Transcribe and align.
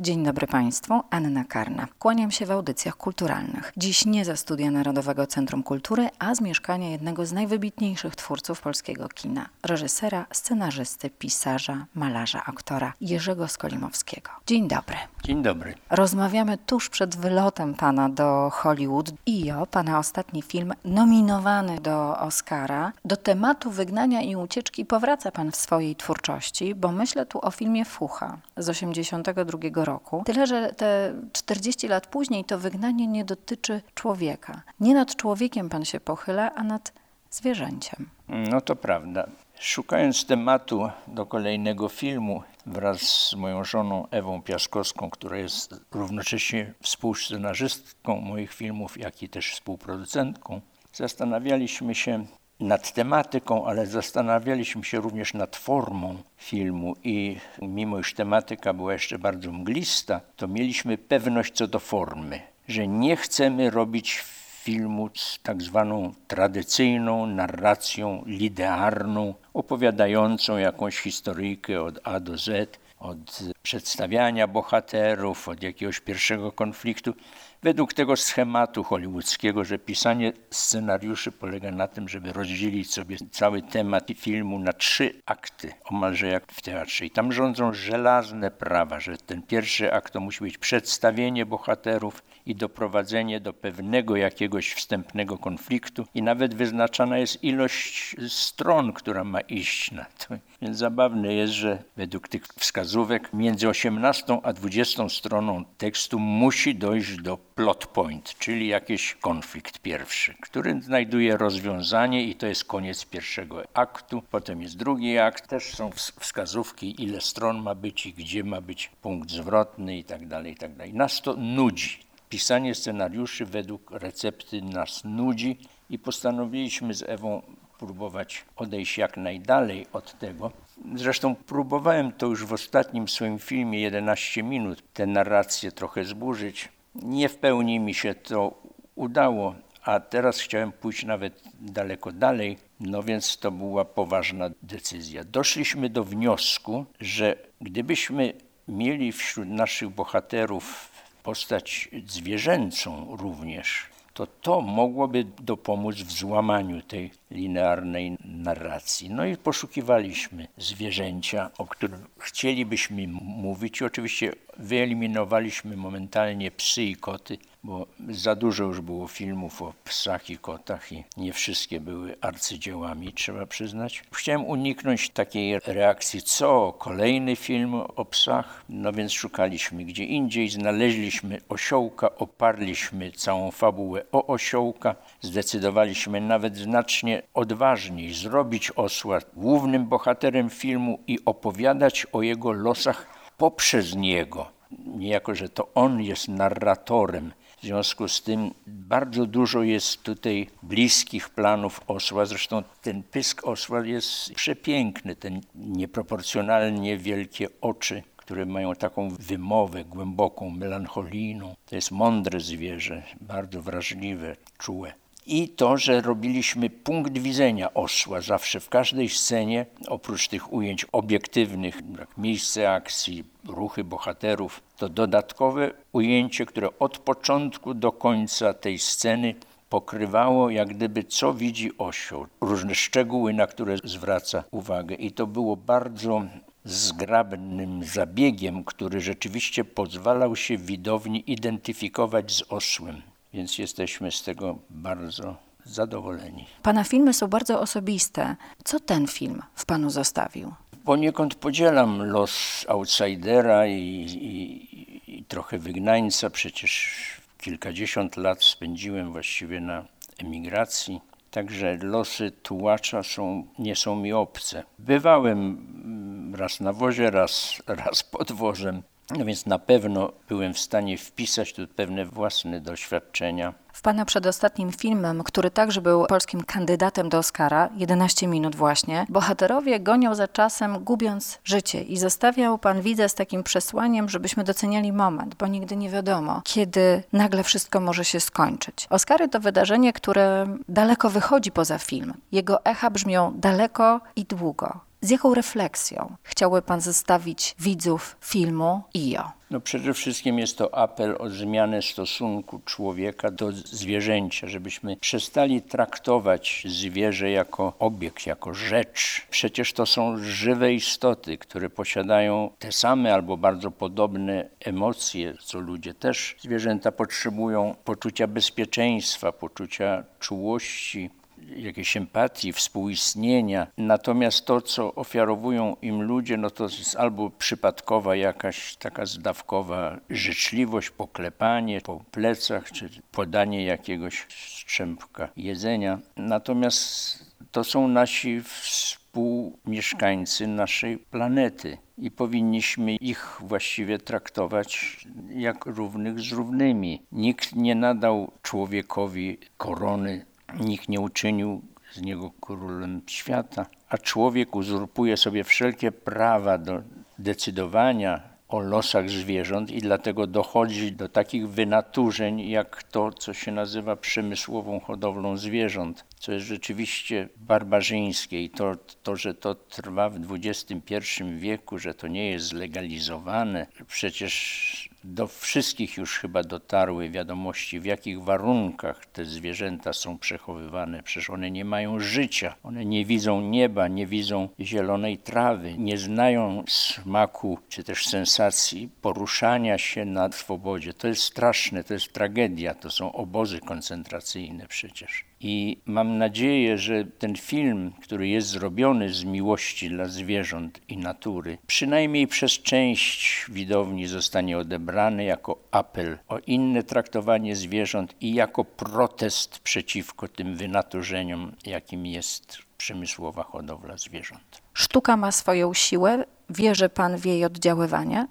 Dzień 0.00 0.24
dobry 0.24 0.46
Państwu, 0.46 1.02
Anna 1.10 1.44
Karna. 1.44 1.86
Kłaniam 1.98 2.30
się 2.30 2.46
w 2.46 2.50
audycjach 2.50 2.96
kulturalnych. 2.96 3.72
Dziś 3.76 4.06
nie 4.06 4.24
ze 4.24 4.36
studia 4.36 4.70
Narodowego 4.70 5.26
Centrum 5.26 5.62
Kultury, 5.62 6.08
a 6.18 6.34
z 6.34 6.40
mieszkania 6.40 6.90
jednego 6.90 7.26
z 7.26 7.32
najwybitniejszych 7.32 8.16
twórców 8.16 8.60
polskiego 8.60 9.08
kina. 9.08 9.48
Reżysera, 9.62 10.26
scenarzysty, 10.32 11.10
pisarza, 11.10 11.86
malarza, 11.94 12.44
aktora 12.46 12.92
Jerzego 13.00 13.48
Skolimowskiego. 13.48 14.30
Dzień 14.46 14.68
dobry. 14.68 14.96
Dzień 15.24 15.42
dobry. 15.42 15.74
Rozmawiamy 15.90 16.58
tuż 16.58 16.88
przed 16.88 17.16
wylotem 17.16 17.74
Pana 17.74 18.08
do 18.08 18.50
Hollywood. 18.52 19.10
IO, 19.28 19.66
Pana 19.66 19.98
ostatni 19.98 20.42
film 20.42 20.72
nominowany 20.84 21.80
do 21.80 22.18
Oscara. 22.18 22.92
Do 23.04 23.16
tematu 23.16 23.70
wygnania 23.70 24.22
i 24.22 24.36
ucieczki 24.36 24.84
powraca 24.84 25.30
Pan 25.30 25.50
w 25.50 25.56
swojej 25.56 25.96
twórczości, 25.96 26.74
bo 26.74 26.92
myślę 26.92 27.26
tu 27.26 27.38
o 27.46 27.50
filmie 27.50 27.84
Fucha 27.84 28.38
z 28.56 28.68
82 28.68 29.84
roku 29.84 29.89
roku. 29.92 30.22
Tyle, 30.26 30.46
że 30.46 30.72
te 30.72 31.14
40 31.32 31.88
lat 31.88 32.06
później 32.06 32.44
to 32.44 32.58
wygnanie 32.58 33.06
nie 33.06 33.24
dotyczy 33.24 33.82
człowieka. 33.94 34.62
Nie 34.80 34.94
nad 34.94 35.16
człowiekiem 35.16 35.68
pan 35.68 35.84
się 35.84 36.00
pochyla, 36.00 36.54
a 36.54 36.64
nad 36.64 36.92
zwierzęciem. 37.30 38.08
No 38.28 38.60
to 38.60 38.76
prawda. 38.76 39.26
Szukając 39.60 40.26
tematu 40.26 40.90
do 41.06 41.26
kolejnego 41.26 41.88
filmu 41.88 42.42
wraz 42.66 43.00
z 43.00 43.34
moją 43.34 43.64
żoną 43.64 44.06
Ewą 44.10 44.42
Piaskowską, 44.42 45.10
która 45.10 45.36
jest 45.36 45.80
równocześnie 45.92 46.74
współscenarzystką 46.82 48.20
moich 48.20 48.52
filmów, 48.52 48.98
jak 48.98 49.22
i 49.22 49.28
też 49.28 49.52
współproducentką, 49.52 50.60
zastanawialiśmy 50.92 51.94
się, 51.94 52.26
nad 52.60 52.92
tematyką, 52.92 53.66
ale 53.66 53.86
zastanawialiśmy 53.86 54.84
się 54.84 55.00
również 55.00 55.34
nad 55.34 55.56
formą 55.56 56.16
filmu 56.36 56.96
i 57.04 57.36
mimo 57.62 57.98
iż 57.98 58.14
tematyka 58.14 58.72
była 58.72 58.92
jeszcze 58.92 59.18
bardzo 59.18 59.52
mglista, 59.52 60.20
to 60.36 60.48
mieliśmy 60.48 60.98
pewność 60.98 61.52
co 61.52 61.66
do 61.66 61.78
formy, 61.78 62.40
że 62.68 62.88
nie 62.88 63.16
chcemy 63.16 63.70
robić 63.70 64.24
filmu 64.62 65.10
z 65.14 65.38
tak 65.42 65.62
zwaną 65.62 66.12
tradycyjną 66.28 67.26
narracją 67.26 68.22
linearną, 68.26 69.34
opowiadającą 69.54 70.56
jakąś 70.56 70.98
historyjkę 70.98 71.82
od 71.82 71.98
A 72.04 72.20
do 72.20 72.38
Z, 72.38 72.78
od 73.00 73.42
przedstawiania 73.62 74.46
bohaterów, 74.46 75.48
od 75.48 75.62
jakiegoś 75.62 76.00
pierwszego 76.00 76.52
konfliktu, 76.52 77.14
według 77.62 77.94
tego 77.94 78.16
schematu 78.16 78.84
hollywoodzkiego, 78.84 79.64
że 79.64 79.78
pisanie 79.78 80.32
scenariuszy 80.50 81.32
polega 81.32 81.70
na 81.70 81.88
tym, 81.88 82.08
żeby 82.08 82.32
rozdzielić 82.32 82.92
sobie 82.92 83.16
cały 83.30 83.62
temat 83.62 84.08
filmu 84.16 84.58
na 84.58 84.72
trzy 84.72 85.22
akty, 85.26 85.72
omalże 85.84 86.26
jak 86.26 86.52
w 86.52 86.62
teatrze. 86.62 87.06
I 87.06 87.10
tam 87.10 87.32
rządzą 87.32 87.72
żelazne 87.72 88.50
prawa, 88.50 89.00
że 89.00 89.18
ten 89.18 89.42
pierwszy 89.42 89.92
akt 89.92 90.12
to 90.12 90.20
musi 90.20 90.44
być 90.44 90.58
przedstawienie 90.58 91.46
bohaterów 91.46 92.22
i 92.46 92.54
doprowadzenie 92.54 93.40
do 93.40 93.52
pewnego 93.52 94.16
jakiegoś 94.16 94.72
wstępnego 94.72 95.38
konfliktu 95.38 96.06
i 96.14 96.22
nawet 96.22 96.54
wyznaczana 96.54 97.18
jest 97.18 97.44
ilość 97.44 98.16
stron, 98.28 98.92
która 98.92 99.24
ma 99.24 99.40
iść 99.40 99.92
na 99.92 100.04
to. 100.04 100.34
Więc 100.62 100.78
zabawne 100.78 101.34
jest, 101.34 101.52
że 101.52 101.82
według 101.96 102.28
tych 102.28 102.46
wskazówek 102.46 103.32
między 103.32 103.68
18 103.68 104.40
a 104.42 104.52
20 104.52 105.08
stroną 105.08 105.64
tekstu 105.78 106.18
musi 106.18 106.74
dojść 106.74 107.16
do 107.16 107.36
plot 107.36 107.86
point, 107.86 108.38
czyli 108.38 108.68
jakiś 108.68 109.14
konflikt 109.14 109.78
pierwszy, 109.78 110.34
który 110.40 110.82
znajduje 110.82 111.36
rozwiązanie 111.36 112.24
i 112.24 112.34
to 112.34 112.46
jest 112.46 112.64
koniec 112.64 113.04
pierwszego 113.04 113.62
aktu. 113.74 114.22
Potem 114.30 114.62
jest 114.62 114.76
drugi 114.76 115.18
akt, 115.18 115.48
też 115.48 115.74
są 115.74 115.90
wskazówki, 116.20 117.02
ile 117.02 117.20
stron 117.20 117.62
ma 117.62 117.74
być 117.74 118.06
i 118.06 118.12
gdzie 118.12 118.44
ma 118.44 118.60
być 118.60 118.90
punkt 119.02 119.30
zwrotny 119.30 119.98
i 119.98 120.04
tak 120.04 120.28
dalej, 120.28 120.52
i 120.52 120.56
tak 120.56 120.76
dalej. 120.76 120.94
Nas 120.94 121.22
to 121.22 121.36
nudzi. 121.36 121.98
Pisanie 122.28 122.74
scenariuszy 122.74 123.46
według 123.46 123.90
recepty 123.90 124.62
nas 124.62 125.02
nudzi 125.04 125.58
i 125.90 125.98
postanowiliśmy 125.98 126.94
z 126.94 127.02
Ewą 127.02 127.42
próbować 127.80 128.44
odejść 128.56 128.98
jak 128.98 129.16
najdalej 129.16 129.86
od 129.92 130.18
tego. 130.18 130.52
Zresztą 130.94 131.34
próbowałem 131.34 132.12
to 132.12 132.26
już 132.26 132.44
w 132.44 132.52
ostatnim 132.52 133.08
swoim 133.08 133.38
filmie 133.38 133.80
11 133.80 134.42
minut, 134.42 134.82
tę 134.94 135.06
narrację 135.06 135.72
trochę 135.72 136.04
zburzyć. 136.04 136.68
Nie 136.94 137.28
w 137.28 137.36
pełni 137.36 137.80
mi 137.80 137.94
się 137.94 138.14
to 138.14 138.62
udało, 138.94 139.54
a 139.84 140.00
teraz 140.00 140.40
chciałem 140.40 140.72
pójść 140.72 141.04
nawet 141.04 141.42
daleko 141.60 142.12
dalej, 142.12 142.58
no 142.80 143.02
więc 143.02 143.38
to 143.38 143.50
była 143.50 143.84
poważna 143.84 144.50
decyzja. 144.62 145.24
Doszliśmy 145.24 145.90
do 145.90 146.04
wniosku, 146.04 146.86
że 147.00 147.36
gdybyśmy 147.60 148.32
mieli 148.68 149.12
wśród 149.12 149.48
naszych 149.48 149.88
bohaterów 149.88 150.90
postać 151.22 151.88
zwierzęcą 152.06 153.16
również, 153.16 153.86
to 154.14 154.26
to 154.26 154.60
mogłoby 154.60 155.24
dopomóc 155.40 155.96
w 155.96 156.12
złamaniu 156.12 156.82
tej 156.82 157.10
linearnej 157.30 158.16
narracji. 158.24 159.10
No 159.10 159.26
i 159.26 159.36
poszukiwaliśmy 159.36 160.48
zwierzęcia, 160.58 161.50
o 161.58 161.66
którym 161.66 162.06
chcielibyśmy 162.18 163.08
mówić. 163.08 163.82
Oczywiście 163.82 164.32
wyeliminowaliśmy 164.56 165.76
momentalnie 165.76 166.50
psy 166.50 166.82
i 166.82 166.96
koty, 166.96 167.38
bo 167.64 167.86
za 168.08 168.34
dużo 168.34 168.64
już 168.64 168.80
było 168.80 169.08
filmów 169.08 169.62
o 169.62 169.74
psach 169.84 170.30
i 170.30 170.38
kotach 170.38 170.92
i 170.92 171.04
nie 171.16 171.32
wszystkie 171.32 171.80
były 171.80 172.16
arcydziełami, 172.20 173.12
trzeba 173.12 173.46
przyznać. 173.46 174.02
Chciałem 174.12 174.44
uniknąć 174.44 175.10
takiej 175.10 175.58
reakcji, 175.66 176.22
co 176.22 176.72
kolejny 176.78 177.36
film 177.36 177.74
o 177.74 178.04
psach, 178.04 178.64
no 178.68 178.92
więc 178.92 179.12
szukaliśmy 179.12 179.84
gdzie 179.84 180.04
indziej, 180.04 180.48
znaleźliśmy 180.48 181.40
osiołka, 181.48 182.16
oparliśmy 182.16 183.12
całą 183.12 183.50
fabułę 183.50 183.99
o 184.12 184.26
osiołka, 184.26 184.94
zdecydowaliśmy 185.20 186.20
nawet 186.20 186.56
znacznie 186.56 187.22
odważniej 187.34 188.14
zrobić 188.14 188.70
osła 188.70 189.18
głównym 189.36 189.86
bohaterem 189.86 190.50
filmu 190.50 190.98
i 191.06 191.18
opowiadać 191.24 192.06
o 192.12 192.22
jego 192.22 192.52
losach 192.52 193.06
poprzez 193.36 193.96
niego. 193.96 194.50
Niejako, 194.86 195.34
że 195.34 195.48
to 195.48 195.68
on 195.74 196.02
jest 196.02 196.28
narratorem. 196.28 197.32
W 197.58 197.62
związku 197.62 198.08
z 198.08 198.22
tym 198.22 198.54
bardzo 198.66 199.26
dużo 199.26 199.62
jest 199.62 200.02
tutaj 200.02 200.46
bliskich 200.62 201.28
planów 201.28 201.80
osła. 201.86 202.26
Zresztą 202.26 202.62
ten 202.82 203.02
pysk 203.02 203.46
osła 203.46 203.86
jest 203.86 204.34
przepiękny, 204.34 205.16
ten 205.16 205.40
nieproporcjonalnie 205.54 206.98
wielkie 206.98 207.48
oczy, 207.60 208.02
które 208.30 208.46
mają 208.46 208.74
taką 208.74 209.08
wymowę 209.08 209.84
głęboką, 209.84 210.50
melancholijną. 210.50 211.54
To 211.66 211.76
jest 211.76 211.90
mądre 211.90 212.40
zwierzę, 212.40 213.02
bardzo 213.20 213.62
wrażliwe, 213.62 214.36
czułe 214.58 214.92
i 215.26 215.48
to, 215.48 215.76
że 215.76 216.00
robiliśmy 216.00 216.70
punkt 216.70 217.18
widzenia 217.18 217.74
osła 217.74 218.20
zawsze 218.20 218.60
w 218.60 218.68
każdej 218.68 219.08
scenie, 219.08 219.66
oprócz 219.88 220.28
tych 220.28 220.52
ujęć 220.52 220.86
obiektywnych, 220.92 221.80
jak 221.98 222.18
miejsce 222.18 222.72
akcji, 222.72 223.24
ruchy 223.48 223.84
bohaterów, 223.84 224.62
to 224.76 224.88
dodatkowe 224.88 225.70
ujęcie, 225.92 226.46
które 226.46 226.78
od 226.78 226.98
początku 226.98 227.74
do 227.74 227.92
końca 227.92 228.54
tej 228.54 228.78
sceny 228.78 229.34
pokrywało 229.68 230.50
jak 230.50 230.68
gdyby 230.68 231.04
co 231.04 231.34
widzi 231.34 231.78
osioł, 231.78 232.26
różne 232.40 232.74
szczegóły, 232.74 233.32
na 233.32 233.46
które 233.46 233.76
zwraca 233.84 234.44
uwagę. 234.50 234.94
I 234.94 235.12
to 235.12 235.26
było 235.26 235.56
bardzo 235.56 236.22
zgrabnym 236.64 237.84
zabiegiem, 237.84 238.64
który 238.64 239.00
rzeczywiście 239.00 239.64
pozwalał 239.64 240.36
się 240.36 240.58
widowni 240.58 241.32
identyfikować 241.32 242.32
z 242.32 242.42
osłem 242.48 243.02
więc 243.34 243.58
jesteśmy 243.58 244.12
z 244.12 244.22
tego 244.22 244.58
bardzo 244.70 245.36
zadowoleni. 245.64 246.46
Pana 246.62 246.84
filmy 246.84 247.14
są 247.14 247.28
bardzo 247.28 247.60
osobiste. 247.60 248.36
Co 248.64 248.80
ten 248.80 249.06
film 249.06 249.42
w 249.54 249.66
panu 249.66 249.90
zostawił? 249.90 250.54
Poniekąd 250.84 251.34
podzielam 251.34 252.02
los 252.02 252.64
outsidera 252.68 253.66
i, 253.66 254.06
i, 254.20 255.18
i 255.18 255.24
trochę 255.24 255.58
wygnańca. 255.58 256.30
Przecież 256.30 256.96
kilkadziesiąt 257.38 258.16
lat 258.16 258.44
spędziłem 258.44 259.12
właściwie 259.12 259.60
na 259.60 259.84
emigracji. 260.18 261.00
Także 261.30 261.78
losy 261.82 262.30
tułacza 262.30 263.02
są, 263.02 263.46
nie 263.58 263.76
są 263.76 263.96
mi 263.96 264.12
obce. 264.12 264.64
Bywałem 264.78 266.34
raz 266.38 266.60
na 266.60 266.72
wozie, 266.72 267.10
raz, 267.10 267.54
raz 267.84 268.02
pod 268.02 268.32
wozem. 268.32 268.82
No 269.18 269.24
więc 269.24 269.46
na 269.46 269.58
pewno 269.58 270.12
byłem 270.28 270.54
w 270.54 270.58
stanie 270.58 270.98
wpisać 270.98 271.52
tu 271.52 271.66
pewne 271.68 272.04
własne 272.04 272.60
doświadczenia. 272.60 273.54
W 273.72 273.82
Pana 273.82 274.04
przedostatnim 274.04 274.72
filmem, 274.72 275.22
który 275.24 275.50
także 275.50 275.80
był 275.80 276.06
polskim 276.06 276.42
kandydatem 276.44 277.08
do 277.08 277.18
Oscara, 277.18 277.68
11 277.76 278.26
minut 278.26 278.56
właśnie, 278.56 279.06
bohaterowie 279.08 279.80
gonią 279.80 280.14
za 280.14 280.28
czasem, 280.28 280.84
gubiąc 280.84 281.38
życie 281.44 281.82
i 281.82 281.98
zostawiał 281.98 282.58
Pan 282.58 282.82
widzę 282.82 283.08
z 283.08 283.14
takim 283.14 283.42
przesłaniem, 283.42 284.08
żebyśmy 284.08 284.44
doceniali 284.44 284.92
moment, 284.92 285.34
bo 285.34 285.46
nigdy 285.46 285.76
nie 285.76 285.90
wiadomo, 285.90 286.42
kiedy 286.44 287.02
nagle 287.12 287.42
wszystko 287.42 287.80
może 287.80 288.04
się 288.04 288.20
skończyć. 288.20 288.86
Oscary 288.90 289.28
to 289.28 289.40
wydarzenie, 289.40 289.92
które 289.92 290.56
daleko 290.68 291.10
wychodzi 291.10 291.52
poza 291.52 291.78
film. 291.78 292.14
Jego 292.32 292.64
echa 292.64 292.90
brzmią 292.90 293.32
daleko 293.36 294.00
i 294.16 294.24
długo. 294.24 294.89
Z 295.02 295.10
jaką 295.10 295.34
refleksją 295.34 296.16
chciałby 296.22 296.62
pan 296.62 296.80
zostawić 296.80 297.54
widzów 297.58 298.16
filmu 298.20 298.82
IO? 298.96 299.32
No 299.50 299.60
przede 299.60 299.94
wszystkim 299.94 300.38
jest 300.38 300.58
to 300.58 300.78
apel 300.78 301.16
o 301.18 301.30
zmianę 301.30 301.82
stosunku 301.82 302.60
człowieka 302.64 303.30
do 303.30 303.52
zwierzęcia, 303.52 304.48
żebyśmy 304.48 304.96
przestali 304.96 305.62
traktować 305.62 306.64
zwierzę 306.68 307.30
jako 307.30 307.72
obiekt, 307.78 308.26
jako 308.26 308.54
rzecz. 308.54 309.26
Przecież 309.30 309.72
to 309.72 309.86
są 309.86 310.18
żywe 310.18 310.74
istoty, 310.74 311.38
które 311.38 311.70
posiadają 311.70 312.50
te 312.58 312.72
same 312.72 313.14
albo 313.14 313.36
bardzo 313.36 313.70
podobne 313.70 314.48
emocje, 314.60 315.34
co 315.44 315.60
ludzie 315.60 315.94
też. 315.94 316.36
Zwierzęta 316.40 316.92
potrzebują 316.92 317.74
poczucia 317.84 318.26
bezpieczeństwa, 318.26 319.32
poczucia 319.32 320.04
czułości, 320.20 321.10
jakiejś 321.56 321.96
empatii, 321.96 322.52
współistnienia. 322.52 323.66
Natomiast 323.76 324.46
to, 324.46 324.60
co 324.60 324.94
ofiarowują 324.94 325.76
im 325.82 326.02
ludzie, 326.02 326.36
no 326.36 326.50
to 326.50 326.64
jest 326.64 326.96
albo 326.96 327.30
przypadkowa 327.30 328.16
jakaś 328.16 328.76
taka 328.76 329.06
zdawkowa 329.06 330.00
życzliwość, 330.10 330.90
poklepanie 330.90 331.80
po 331.80 332.04
plecach, 332.10 332.72
czy 332.72 332.90
podanie 333.12 333.64
jakiegoś 333.64 334.26
strzępka 334.28 335.28
jedzenia. 335.36 335.98
Natomiast 336.16 337.30
to 337.52 337.64
są 337.64 337.88
nasi 337.88 338.42
współmieszkańcy 338.42 340.46
naszej 340.46 340.98
planety 340.98 341.78
i 341.98 342.10
powinniśmy 342.10 342.96
ich 342.96 343.36
właściwie 343.40 343.98
traktować 343.98 345.00
jak 345.30 345.66
równych 345.66 346.20
z 346.20 346.32
równymi. 346.32 347.02
Nikt 347.12 347.56
nie 347.56 347.74
nadał 347.74 348.32
człowiekowi 348.42 349.38
korony 349.56 350.26
Nikt 350.60 350.88
nie 350.88 351.00
uczynił 351.00 351.62
z 351.92 352.00
niego 352.00 352.30
królem 352.40 353.02
świata, 353.06 353.66
a 353.88 353.98
człowiek 353.98 354.56
uzurpuje 354.56 355.16
sobie 355.16 355.44
wszelkie 355.44 355.92
prawa 355.92 356.58
do 356.58 356.82
decydowania 357.18 358.30
o 358.50 358.60
losach 358.60 359.10
zwierząt 359.10 359.70
i 359.70 359.78
dlatego 359.78 360.26
dochodzi 360.26 360.92
do 360.92 361.08
takich 361.08 361.48
wynaturzeń, 361.48 362.40
jak 362.40 362.82
to, 362.82 363.12
co 363.12 363.34
się 363.34 363.52
nazywa 363.52 363.96
przemysłową 363.96 364.80
hodowlą 364.80 365.36
zwierząt, 365.36 366.04
co 366.18 366.32
jest 366.32 366.46
rzeczywiście 366.46 367.28
barbarzyńskie. 367.36 368.42
I 368.42 368.50
to, 368.50 368.76
to 369.02 369.16
że 369.16 369.34
to 369.34 369.54
trwa 369.54 370.10
w 370.10 370.34
XXI 370.34 371.04
wieku, 371.36 371.78
że 371.78 371.94
to 371.94 372.08
nie 372.08 372.30
jest 372.30 372.46
zlegalizowane, 372.46 373.66
przecież 373.86 374.90
do 375.04 375.26
wszystkich 375.26 375.96
już 375.96 376.18
chyba 376.18 376.42
dotarły 376.42 377.10
wiadomości, 377.10 377.80
w 377.80 377.84
jakich 377.84 378.22
warunkach 378.22 379.06
te 379.06 379.24
zwierzęta 379.24 379.92
są 379.92 380.18
przechowywane. 380.18 381.02
Przecież 381.02 381.30
one 381.30 381.50
nie 381.50 381.64
mają 381.64 382.00
życia, 382.00 382.54
one 382.62 382.84
nie 382.84 383.04
widzą 383.04 383.40
nieba, 383.40 383.88
nie 383.88 384.06
widzą 384.06 384.48
zielonej 384.60 385.18
trawy, 385.18 385.78
nie 385.78 385.98
znają 385.98 386.64
smaku 386.68 387.58
czy 387.68 387.84
też 387.84 388.06
sensacji 388.06 388.88
poruszania 389.02 389.78
się 389.78 390.04
na 390.04 390.32
swobodzie. 390.32 390.94
To 390.94 391.08
jest 391.08 391.22
straszne, 391.22 391.84
to 391.84 391.94
jest 391.94 392.12
tragedia, 392.12 392.74
to 392.74 392.90
są 392.90 393.12
obozy 393.12 393.60
koncentracyjne 393.60 394.66
przecież. 394.66 395.29
I 395.40 395.82
mam 395.86 396.18
nadzieję, 396.18 396.78
że 396.78 397.04
ten 397.04 397.36
film, 397.36 397.92
który 398.02 398.28
jest 398.28 398.48
zrobiony 398.48 399.12
z 399.12 399.24
miłości 399.24 399.88
dla 399.88 400.08
zwierząt 400.08 400.80
i 400.88 400.96
natury, 400.96 401.58
przynajmniej 401.66 402.26
przez 402.26 402.52
część 402.52 403.46
widowni 403.48 404.06
zostanie 404.06 404.58
odebrany 404.58 405.24
jako 405.24 405.58
apel 405.70 406.18
o 406.28 406.38
inne 406.38 406.82
traktowanie 406.82 407.56
zwierząt 407.56 408.14
i 408.20 408.34
jako 408.34 408.64
protest 408.64 409.58
przeciwko 409.58 410.28
tym 410.28 410.56
wynaturzeniom, 410.56 411.52
jakim 411.66 412.06
jest 412.06 412.58
przemysłowa 412.76 413.42
hodowla 413.42 413.96
zwierząt. 413.96 414.62
Sztuka 414.74 415.16
ma 415.16 415.32
swoją 415.32 415.74
siłę. 415.74 416.24
Wierzy 416.50 416.88
pan 416.88 417.16
w 417.16 417.26
jej 417.26 417.44
oddziaływanie? 417.44 418.26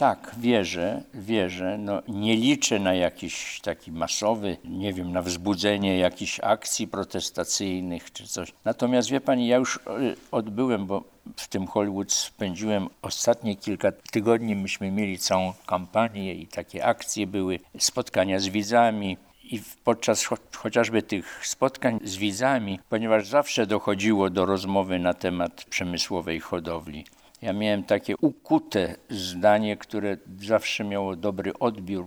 Tak, 0.00 0.34
wierzę, 0.38 1.02
wierzę. 1.14 1.78
No, 1.78 2.02
nie 2.08 2.36
liczę 2.36 2.78
na 2.78 2.94
jakiś 2.94 3.60
taki 3.60 3.92
masowy, 3.92 4.56
nie 4.64 4.92
wiem, 4.92 5.12
na 5.12 5.22
wzbudzenie 5.22 5.98
jakichś 5.98 6.40
akcji 6.42 6.88
protestacyjnych 6.88 8.12
czy 8.12 8.26
coś. 8.26 8.52
Natomiast 8.64 9.10
wie 9.10 9.20
pani, 9.20 9.48
ja 9.48 9.56
już 9.56 9.76
e, 9.76 9.80
odbyłem, 10.32 10.86
bo 10.86 11.04
w 11.36 11.48
tym 11.48 11.66
Hollywood 11.66 12.12
spędziłem 12.12 12.88
ostatnie 13.02 13.56
kilka 13.56 13.92
tygodni. 13.92 14.56
Myśmy 14.56 14.90
mieli 14.90 15.18
całą 15.18 15.52
kampanię 15.66 16.34
i 16.34 16.46
takie 16.46 16.84
akcje 16.84 17.26
były, 17.26 17.60
spotkania 17.78 18.40
z 18.40 18.48
widzami. 18.48 19.16
I 19.44 19.62
podczas 19.84 20.24
cho 20.24 20.36
chociażby 20.56 21.02
tych 21.02 21.46
spotkań 21.46 21.98
z 22.04 22.16
widzami, 22.16 22.80
ponieważ 22.88 23.26
zawsze 23.26 23.66
dochodziło 23.66 24.30
do 24.30 24.46
rozmowy 24.46 24.98
na 24.98 25.14
temat 25.14 25.64
przemysłowej 25.64 26.40
hodowli, 26.40 27.04
ja 27.42 27.52
miałem 27.52 27.82
takie 27.82 28.16
ukute 28.16 28.96
zdanie, 29.10 29.76
które 29.76 30.16
zawsze 30.40 30.84
miało 30.84 31.16
dobry 31.16 31.52
odbiór. 31.58 32.06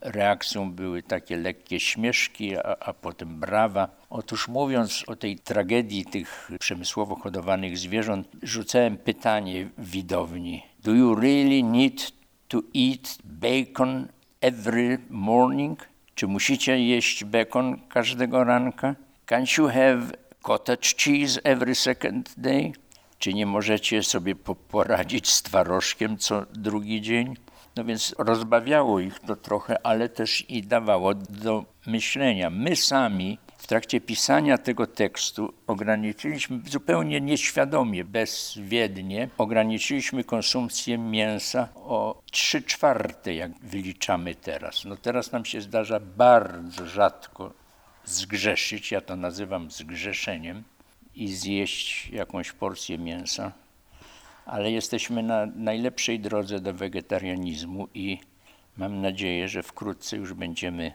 Reakcją 0.00 0.72
były 0.72 1.02
takie 1.02 1.36
lekkie 1.36 1.80
śmieszki, 1.80 2.56
a, 2.56 2.76
a 2.80 2.92
potem 2.92 3.40
brawa. 3.40 3.88
Otóż 4.10 4.48
mówiąc 4.48 5.04
o 5.06 5.16
tej 5.16 5.38
tragedii 5.38 6.04
tych 6.04 6.50
przemysłowo 6.60 7.16
hodowanych 7.16 7.78
zwierząt, 7.78 8.28
rzucałem 8.42 8.96
pytanie 8.96 9.68
widowni. 9.78 10.62
Do 10.84 10.92
you 10.92 11.14
really 11.14 11.62
need 11.62 12.12
to 12.48 12.58
eat 12.58 13.18
bacon 13.24 14.08
every 14.40 14.98
morning? 15.10 15.88
Czy 16.14 16.26
musicie 16.26 16.78
jeść 16.78 17.24
bacon 17.24 17.80
każdego 17.88 18.44
ranka? 18.44 18.94
Can't 19.26 19.58
you 19.58 19.68
have 19.68 20.00
cottage 20.42 20.94
cheese 20.96 21.40
every 21.44 21.74
second 21.74 22.34
day? 22.36 22.72
Czy 23.18 23.34
nie 23.34 23.46
możecie 23.46 24.02
sobie 24.02 24.34
poradzić 24.68 25.30
z 25.30 25.42
twarożkiem 25.42 26.18
co 26.18 26.46
drugi 26.52 27.02
dzień? 27.02 27.36
No 27.76 27.84
więc 27.84 28.14
rozbawiało 28.18 29.00
ich 29.00 29.20
to 29.20 29.36
trochę, 29.36 29.86
ale 29.86 30.08
też 30.08 30.50
i 30.50 30.62
dawało 30.62 31.14
do 31.14 31.64
myślenia. 31.86 32.50
My 32.50 32.76
sami 32.76 33.38
w 33.58 33.66
trakcie 33.66 34.00
pisania 34.00 34.58
tego 34.58 34.86
tekstu 34.86 35.54
ograniczyliśmy 35.66 36.60
zupełnie 36.66 37.20
nieświadomie, 37.20 38.04
bezwiednie, 38.04 39.28
ograniczyliśmy 39.38 40.24
konsumpcję 40.24 40.98
mięsa 40.98 41.68
o 41.74 42.22
3 42.30 42.62
czwarte, 42.62 43.34
jak 43.34 43.58
wyliczamy 43.58 44.34
teraz. 44.34 44.84
No 44.84 44.96
teraz 44.96 45.32
nam 45.32 45.44
się 45.44 45.60
zdarza 45.60 46.00
bardzo 46.00 46.86
rzadko 46.86 47.52
zgrzeszyć, 48.04 48.92
ja 48.92 49.00
to 49.00 49.16
nazywam 49.16 49.70
zgrzeszeniem, 49.70 50.64
i 51.16 51.28
zjeść 51.28 52.10
jakąś 52.10 52.52
porcję 52.52 52.98
mięsa, 52.98 53.52
ale 54.46 54.70
jesteśmy 54.70 55.22
na 55.22 55.46
najlepszej 55.46 56.20
drodze 56.20 56.60
do 56.60 56.74
wegetarianizmu 56.74 57.88
i 57.94 58.18
mam 58.76 59.00
nadzieję, 59.00 59.48
że 59.48 59.62
wkrótce 59.62 60.16
już 60.16 60.34
będziemy 60.34 60.92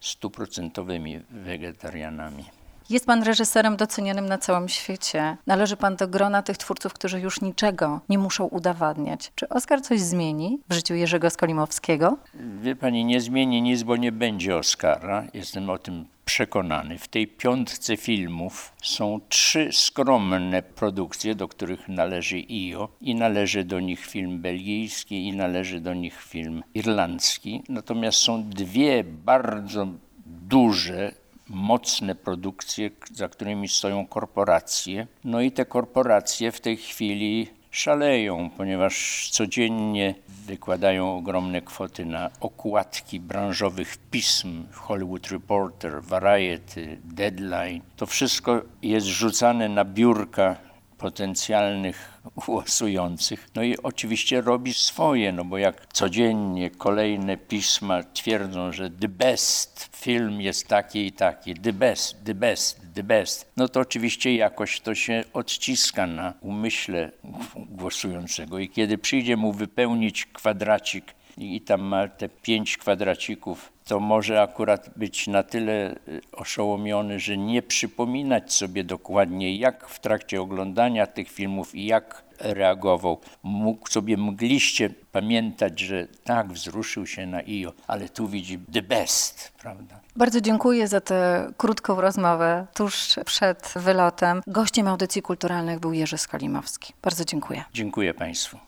stuprocentowymi 0.00 1.20
wegetarianami. 1.30 2.44
Jest 2.90 3.06
pan 3.06 3.22
reżyserem 3.22 3.76
docenionym 3.76 4.26
na 4.26 4.38
całym 4.38 4.68
świecie. 4.68 5.36
Należy 5.46 5.76
pan 5.76 5.96
do 5.96 6.08
grona 6.08 6.42
tych 6.42 6.58
twórców, 6.58 6.92
którzy 6.92 7.20
już 7.20 7.40
niczego 7.40 8.00
nie 8.08 8.18
muszą 8.18 8.44
udowadniać. 8.44 9.32
Czy 9.34 9.48
Oskar 9.48 9.82
coś 9.82 10.00
zmieni 10.00 10.58
w 10.68 10.74
życiu 10.74 10.94
Jerzego 10.94 11.30
Skolimowskiego? 11.30 12.16
Wie 12.62 12.76
pani, 12.76 13.04
nie 13.04 13.20
zmieni 13.20 13.62
nic, 13.62 13.82
bo 13.82 13.96
nie 13.96 14.12
będzie 14.12 14.56
Oscara. 14.56 15.24
Jestem 15.34 15.70
o 15.70 15.78
tym 15.78 16.06
przekonany. 16.34 16.98
W 16.98 17.08
tej 17.08 17.26
piątce 17.28 17.96
filmów 17.96 18.72
są 18.82 19.20
trzy 19.28 19.68
skromne 19.72 20.62
produkcje, 20.62 21.34
do 21.34 21.48
których 21.48 21.88
należy 21.88 22.36
IO 22.50 22.88
i 23.00 23.14
należy 23.14 23.64
do 23.64 23.80
nich 23.80 24.06
film 24.06 24.40
belgijski 24.40 25.26
i 25.28 25.32
należy 25.32 25.80
do 25.80 25.94
nich 25.94 26.22
film 26.22 26.62
irlandzki. 26.74 27.62
Natomiast 27.68 28.18
są 28.18 28.42
dwie 28.42 29.04
bardzo 29.04 29.86
duże 30.26 31.12
mocne 31.48 32.14
produkcje, 32.14 32.90
za 33.12 33.28
którymi 33.28 33.68
stoją 33.68 34.06
korporacje. 34.06 35.06
No 35.24 35.40
i 35.40 35.52
te 35.52 35.64
korporacje 35.64 36.52
w 36.52 36.60
tej 36.60 36.76
chwili 36.76 37.48
szaleją, 37.74 38.50
ponieważ 38.56 39.28
codziennie 39.30 40.14
wykładają 40.28 41.16
ogromne 41.16 41.60
kwoty 41.60 42.04
na 42.04 42.30
okładki 42.40 43.20
branżowych 43.20 43.96
pism 44.10 44.64
Hollywood 44.72 45.28
Reporter, 45.30 46.02
Variety, 46.02 46.98
Deadline. 47.04 47.80
To 47.96 48.06
wszystko 48.06 48.62
jest 48.82 49.06
rzucane 49.06 49.68
na 49.68 49.84
biurka 49.84 50.56
potencjalnych 50.98 52.20
głosujących. 52.36 53.48
No 53.54 53.62
i 53.62 53.76
oczywiście 53.82 54.40
robi 54.40 54.74
swoje, 54.74 55.32
no 55.32 55.44
bo 55.44 55.58
jak 55.58 55.86
codziennie 55.92 56.70
kolejne 56.70 57.36
pisma 57.36 58.02
twierdzą, 58.02 58.72
że 58.72 58.90
the 58.90 59.08
best 59.08 59.90
film 59.96 60.40
jest 60.40 60.68
taki 60.68 61.06
i 61.06 61.12
taki, 61.12 61.54
the 61.54 61.72
best, 61.72 62.24
the 62.24 62.34
best, 62.34 62.80
the 62.94 63.02
best, 63.02 63.52
no 63.56 63.68
to 63.68 63.80
oczywiście 63.80 64.36
jakoś 64.36 64.80
to 64.80 64.94
się 64.94 65.24
odciska 65.32 66.06
na 66.06 66.34
umyśle 66.40 67.10
głosującego 67.54 68.58
i 68.58 68.68
kiedy 68.68 68.98
przyjdzie 68.98 69.36
mu 69.36 69.52
wypełnić 69.52 70.26
kwadracik 70.26 71.14
i 71.38 71.60
tam 71.60 71.82
ma 71.82 72.08
te 72.08 72.28
pięć 72.28 72.78
kwadracików 72.78 73.73
to 73.84 74.00
może 74.00 74.42
akurat 74.42 74.90
być 74.96 75.26
na 75.26 75.42
tyle 75.42 75.94
y, 76.08 76.20
oszołomiony, 76.32 77.20
że 77.20 77.36
nie 77.36 77.62
przypominać 77.62 78.52
sobie 78.52 78.84
dokładnie, 78.84 79.56
jak 79.56 79.88
w 79.88 80.00
trakcie 80.00 80.42
oglądania 80.42 81.06
tych 81.06 81.30
filmów 81.30 81.74
i 81.74 81.86
jak 81.86 82.24
reagował. 82.38 83.20
Mógł 83.42 83.90
sobie 83.90 84.16
mgliście 84.16 84.90
pamiętać, 85.12 85.80
że 85.80 86.06
tak, 86.24 86.52
wzruszył 86.52 87.06
się 87.06 87.26
na 87.26 87.38
IO, 87.38 87.72
ale 87.86 88.08
tu 88.08 88.28
widzi 88.28 88.58
the 88.72 88.82
best, 88.82 89.52
prawda? 89.62 90.00
Bardzo 90.16 90.40
dziękuję 90.40 90.88
za 90.88 91.00
tę 91.00 91.50
krótką 91.56 92.00
rozmowę 92.00 92.66
tuż 92.74 93.14
przed 93.26 93.74
wylotem. 93.76 94.42
Gościem 94.46 94.88
audycji 94.88 95.22
kulturalnych 95.22 95.80
był 95.80 95.92
Jerzy 95.92 96.18
Skolimowski. 96.18 96.92
Bardzo 97.02 97.24
dziękuję. 97.24 97.64
Dziękuję 97.72 98.14
Państwu. 98.14 98.58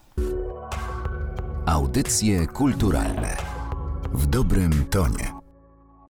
Audycje 1.65 2.47
kulturalne 2.47 3.56
w 4.13 4.25
dobrym 4.25 4.85
tonie. 4.85 5.36